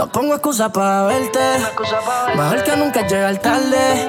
[0.00, 1.38] No pongo excusa para verte.
[2.34, 4.08] Mejor que nunca llegar tarde.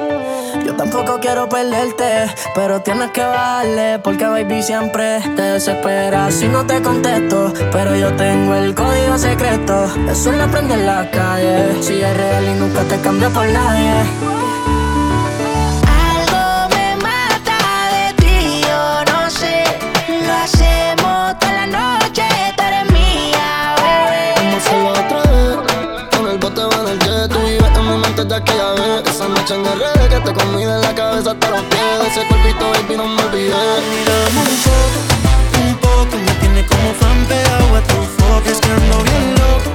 [0.65, 6.65] Yo tampoco quiero perderte, pero tienes que bajarle porque baby siempre te desespera si no
[6.65, 7.51] te contesto.
[7.73, 11.83] Pero yo tengo el código secreto, eso lo aprende en la calle.
[11.83, 14.60] Si es real y nunca te cambio por nadie.
[29.53, 31.99] En el que te comida en la cabeza hasta los pies.
[31.99, 33.53] De ese cuerpito, baby, no me olvidé.
[33.91, 34.99] Miramos un poco,
[35.67, 36.17] un poco.
[36.25, 38.49] Me tiene como fan pegado a tu foco.
[38.49, 39.69] Es que ando bien loco,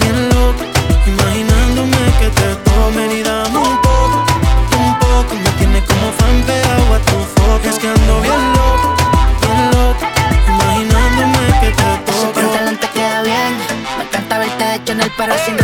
[0.00, 0.64] bien loco.
[1.06, 4.24] Imaginándome que te tome y damos un poco,
[4.78, 5.34] un poco.
[5.34, 7.68] Me tiene como fan pegado a tu foco.
[7.68, 8.88] Es que ando bien loco,
[9.42, 10.04] bien loco.
[10.48, 12.40] Imaginándome que te toque.
[12.40, 13.52] Ese talento te queda bien.
[13.98, 15.56] Me encanta verte hecho en el perro sin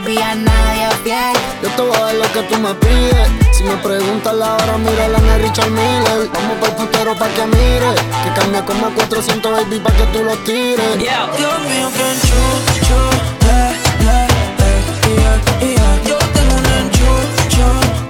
[0.00, 1.34] baby, a nadie fiel.
[1.62, 3.28] Yo te voy a dar lo que tú me pides.
[3.52, 6.28] Si me preguntas la hora, mira la de Richard Miller.
[6.32, 7.94] Vamos para el puntero pa' que mire.
[8.24, 10.98] Que cambia como 400, baby, pa' que tú lo tires.
[10.98, 11.28] Yeah.
[11.36, 12.98] Dios mío, que enchucho,
[13.46, 14.26] eh, eh,
[14.66, 17.66] eh, yeah, Yo tengo un enchucho,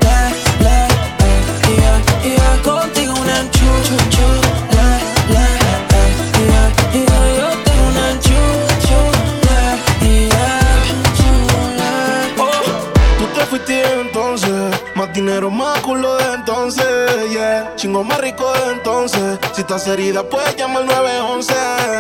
[0.07, 0.89] eh, eh,
[2.25, 3.95] yeah, Contigo un enchucho.
[4.11, 4.24] dinero,
[17.77, 19.39] Chingo más rico de entonces.
[19.53, 21.55] Si estás herida, puedes llamar 911,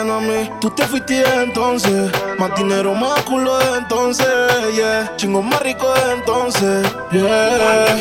[0.06, 0.50] no mí.
[0.60, 2.10] Tú te fuiste de entonces.
[2.38, 4.26] Más dinero, más culo de entonces,
[4.74, 5.12] yeah.
[5.16, 7.96] Chingo más rico de entonces, yeah.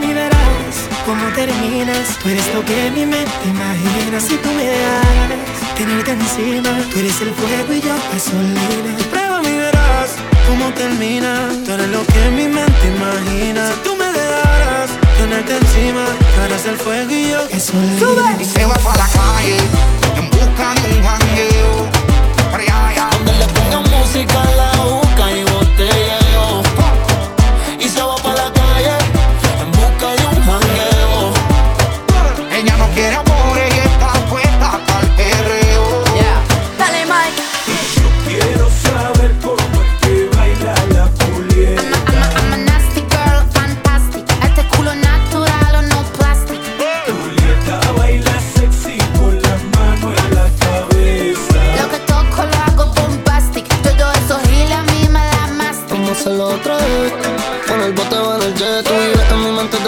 [0.00, 2.18] Mi verás cómo terminas.
[2.22, 4.20] Tú eres lo que mi mente imagina.
[4.20, 8.96] Si tú me das tenerte encima, tú eres el fuego y yo gasolina.
[9.10, 10.10] Prueba mi verás
[10.46, 11.48] cómo termina.
[11.64, 13.72] Tú eres lo que mi mente imagina.
[15.18, 16.04] Tenerte encima,
[16.36, 17.78] tú el fuego y yo que soy.
[18.38, 19.58] Y se va para la calle
[20.16, 21.77] en busca de un jangueo.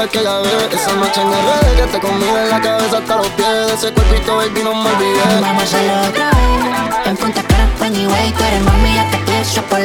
[0.02, 0.52] Aquella vez.
[0.72, 3.48] Esa noche en el red que te comida en la cabeza hasta los pies.
[3.48, 5.40] De ese cuerpito baby no me olvidé.
[5.40, 7.06] Vamos a hacerlo otra vez.
[7.06, 9.80] En Punta Cana, Way Tú eres mami, ya te pienso por